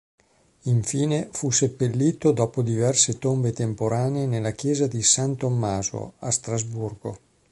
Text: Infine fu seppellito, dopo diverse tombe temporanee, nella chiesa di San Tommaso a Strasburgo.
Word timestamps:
Infine 0.63 1.29
fu 1.31 1.51
seppellito, 1.51 2.31
dopo 2.31 2.63
diverse 2.63 3.19
tombe 3.19 3.53
temporanee, 3.53 4.25
nella 4.25 4.49
chiesa 4.49 4.87
di 4.87 5.03
San 5.03 5.35
Tommaso 5.35 6.13
a 6.17 6.31
Strasburgo. 6.31 7.19